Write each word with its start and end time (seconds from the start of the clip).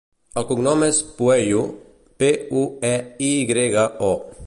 El 0.41 0.45
cognom 0.51 0.85
és 0.87 1.01
Pueyo: 1.19 1.61
pe, 2.23 2.33
u, 2.63 2.67
e, 2.93 2.95
i 3.33 3.33
grega, 3.53 3.87
o. 4.13 4.15